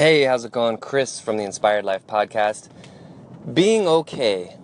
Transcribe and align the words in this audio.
Hey, 0.00 0.22
how's 0.22 0.46
it 0.46 0.52
going? 0.52 0.78
Chris 0.78 1.20
from 1.20 1.36
the 1.36 1.44
Inspired 1.44 1.84
Life 1.84 2.06
podcast. 2.06 2.70
Being 3.52 3.86
okay 3.86 4.56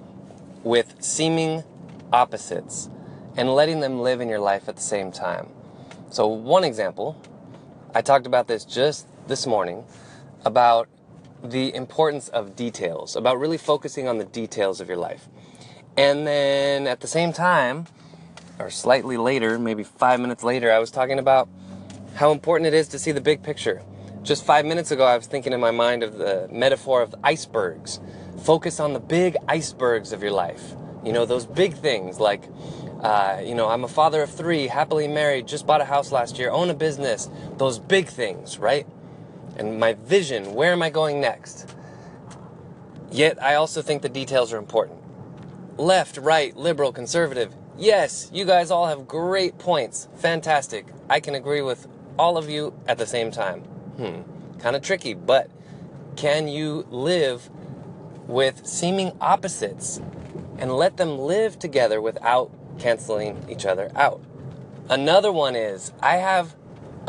with 0.64 0.94
seeming 1.00 1.62
opposites 2.10 2.88
and 3.36 3.54
letting 3.54 3.80
them 3.80 4.00
live 4.00 4.22
in 4.22 4.30
your 4.30 4.38
life 4.38 4.66
at 4.66 4.76
the 4.76 4.82
same 4.82 5.12
time. 5.12 5.48
So, 6.08 6.26
one 6.26 6.64
example, 6.64 7.20
I 7.94 8.00
talked 8.00 8.26
about 8.26 8.46
this 8.48 8.64
just 8.64 9.08
this 9.28 9.46
morning 9.46 9.84
about 10.46 10.88
the 11.44 11.74
importance 11.74 12.28
of 12.28 12.56
details, 12.56 13.14
about 13.14 13.38
really 13.38 13.58
focusing 13.58 14.08
on 14.08 14.16
the 14.16 14.24
details 14.24 14.80
of 14.80 14.88
your 14.88 14.96
life. 14.96 15.28
And 15.98 16.26
then 16.26 16.86
at 16.86 17.00
the 17.00 17.08
same 17.08 17.34
time, 17.34 17.88
or 18.58 18.70
slightly 18.70 19.18
later, 19.18 19.58
maybe 19.58 19.82
five 19.82 20.18
minutes 20.18 20.42
later, 20.42 20.72
I 20.72 20.78
was 20.78 20.90
talking 20.90 21.18
about 21.18 21.46
how 22.14 22.32
important 22.32 22.68
it 22.68 22.72
is 22.72 22.88
to 22.88 22.98
see 22.98 23.12
the 23.12 23.20
big 23.20 23.42
picture. 23.42 23.82
Just 24.26 24.44
five 24.44 24.66
minutes 24.66 24.90
ago, 24.90 25.04
I 25.04 25.16
was 25.16 25.28
thinking 25.28 25.52
in 25.52 25.60
my 25.60 25.70
mind 25.70 26.02
of 26.02 26.18
the 26.18 26.48
metaphor 26.50 27.00
of 27.00 27.14
icebergs. 27.22 28.00
Focus 28.42 28.80
on 28.80 28.92
the 28.92 28.98
big 28.98 29.36
icebergs 29.46 30.12
of 30.12 30.20
your 30.20 30.32
life. 30.32 30.74
You 31.04 31.12
know, 31.12 31.26
those 31.26 31.46
big 31.46 31.74
things 31.74 32.18
like, 32.18 32.42
uh, 33.02 33.40
you 33.44 33.54
know, 33.54 33.68
I'm 33.68 33.84
a 33.84 33.88
father 33.88 34.22
of 34.22 34.30
three, 34.30 34.66
happily 34.66 35.06
married, 35.06 35.46
just 35.46 35.64
bought 35.64 35.80
a 35.80 35.84
house 35.84 36.10
last 36.10 36.40
year, 36.40 36.50
own 36.50 36.70
a 36.70 36.74
business. 36.74 37.30
Those 37.56 37.78
big 37.78 38.08
things, 38.08 38.58
right? 38.58 38.84
And 39.58 39.78
my 39.78 39.92
vision, 39.92 40.54
where 40.54 40.72
am 40.72 40.82
I 40.82 40.90
going 40.90 41.20
next? 41.20 41.72
Yet, 43.12 43.40
I 43.40 43.54
also 43.54 43.80
think 43.80 44.02
the 44.02 44.08
details 44.08 44.52
are 44.52 44.58
important. 44.58 44.98
Left, 45.78 46.16
right, 46.16 46.56
liberal, 46.56 46.92
conservative. 46.92 47.54
Yes, 47.78 48.28
you 48.32 48.44
guys 48.44 48.72
all 48.72 48.88
have 48.88 49.06
great 49.06 49.56
points. 49.58 50.08
Fantastic. 50.16 50.86
I 51.08 51.20
can 51.20 51.36
agree 51.36 51.62
with 51.62 51.86
all 52.18 52.36
of 52.36 52.50
you 52.50 52.74
at 52.88 52.98
the 52.98 53.06
same 53.06 53.30
time. 53.30 53.62
Hmm, 53.96 54.22
kind 54.58 54.76
of 54.76 54.82
tricky, 54.82 55.14
but 55.14 55.50
can 56.16 56.48
you 56.48 56.86
live 56.90 57.48
with 58.26 58.66
seeming 58.66 59.12
opposites 59.20 60.00
and 60.58 60.72
let 60.72 60.96
them 60.96 61.18
live 61.18 61.58
together 61.58 62.00
without 62.00 62.50
canceling 62.78 63.44
each 63.48 63.64
other 63.64 63.90
out? 63.96 64.22
Another 64.88 65.32
one 65.32 65.56
is 65.56 65.92
I 66.00 66.16
have 66.16 66.54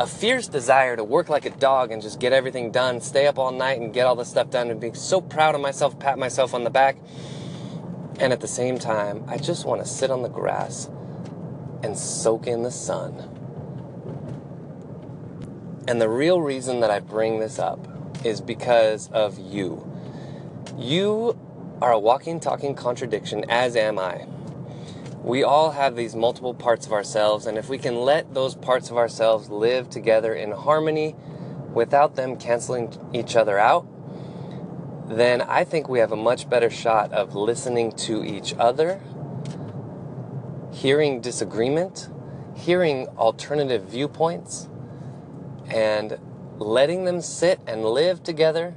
a 0.00 0.06
fierce 0.06 0.48
desire 0.48 0.96
to 0.96 1.04
work 1.04 1.28
like 1.28 1.44
a 1.44 1.50
dog 1.50 1.90
and 1.90 2.00
just 2.00 2.20
get 2.20 2.32
everything 2.32 2.70
done, 2.70 3.00
stay 3.00 3.26
up 3.26 3.38
all 3.38 3.52
night 3.52 3.80
and 3.80 3.92
get 3.92 4.06
all 4.06 4.16
this 4.16 4.28
stuff 4.28 4.50
done 4.50 4.70
and 4.70 4.80
be 4.80 4.92
so 4.94 5.20
proud 5.20 5.54
of 5.54 5.60
myself, 5.60 5.98
pat 5.98 6.18
myself 6.18 6.54
on 6.54 6.64
the 6.64 6.70
back. 6.70 6.96
And 8.20 8.32
at 8.32 8.40
the 8.40 8.48
same 8.48 8.78
time, 8.78 9.24
I 9.28 9.36
just 9.36 9.64
want 9.64 9.82
to 9.82 9.86
sit 9.86 10.10
on 10.10 10.22
the 10.22 10.28
grass 10.28 10.88
and 11.82 11.96
soak 11.96 12.46
in 12.46 12.62
the 12.62 12.70
sun. 12.70 13.37
And 15.88 16.02
the 16.02 16.08
real 16.10 16.42
reason 16.42 16.80
that 16.80 16.90
I 16.90 17.00
bring 17.00 17.40
this 17.40 17.58
up 17.58 17.80
is 18.22 18.42
because 18.42 19.08
of 19.08 19.38
you. 19.38 19.90
You 20.76 21.38
are 21.80 21.92
a 21.92 21.98
walking, 21.98 22.40
talking 22.40 22.74
contradiction, 22.74 23.46
as 23.48 23.74
am 23.74 23.98
I. 23.98 24.26
We 25.22 25.42
all 25.42 25.70
have 25.70 25.96
these 25.96 26.14
multiple 26.14 26.52
parts 26.52 26.84
of 26.84 26.92
ourselves, 26.92 27.46
and 27.46 27.56
if 27.56 27.70
we 27.70 27.78
can 27.78 27.96
let 27.96 28.34
those 28.34 28.54
parts 28.54 28.90
of 28.90 28.98
ourselves 28.98 29.48
live 29.48 29.88
together 29.88 30.34
in 30.34 30.52
harmony 30.52 31.16
without 31.72 32.16
them 32.16 32.36
canceling 32.36 32.92
each 33.14 33.34
other 33.34 33.58
out, 33.58 33.86
then 35.08 35.40
I 35.40 35.64
think 35.64 35.88
we 35.88 36.00
have 36.00 36.12
a 36.12 36.16
much 36.16 36.50
better 36.50 36.68
shot 36.68 37.12
of 37.12 37.34
listening 37.34 37.92
to 37.92 38.22
each 38.22 38.52
other, 38.58 39.00
hearing 40.70 41.22
disagreement, 41.22 42.10
hearing 42.54 43.06
alternative 43.16 43.84
viewpoints, 43.84 44.68
and 45.68 46.18
letting 46.58 47.04
them 47.04 47.20
sit 47.20 47.60
and 47.66 47.84
live 47.84 48.22
together 48.22 48.74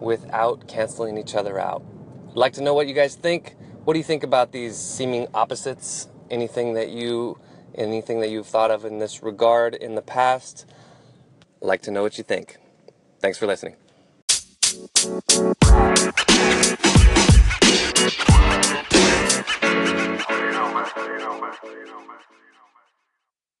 without 0.00 0.68
canceling 0.68 1.18
each 1.18 1.34
other 1.34 1.58
out. 1.58 1.82
I'd 2.30 2.36
like 2.36 2.52
to 2.54 2.62
know 2.62 2.74
what 2.74 2.86
you 2.88 2.94
guys 2.94 3.14
think. 3.14 3.56
What 3.84 3.94
do 3.94 3.98
you 3.98 4.04
think 4.04 4.22
about 4.22 4.52
these 4.52 4.76
seeming 4.76 5.28
opposites? 5.34 6.08
Anything 6.30 6.74
that 6.74 6.90
you 6.90 7.38
anything 7.74 8.20
that 8.20 8.30
you've 8.30 8.46
thought 8.46 8.70
of 8.70 8.84
in 8.84 8.98
this 8.98 9.22
regard 9.22 9.74
in 9.74 9.94
the 9.94 10.02
past? 10.02 10.66
I'd 11.62 11.66
like 11.66 11.82
to 11.82 11.90
know 11.90 12.02
what 12.02 12.18
you 12.18 12.24
think. 12.24 12.58
Thanks 13.20 13.38
for 13.38 13.46
listening. 13.46 13.76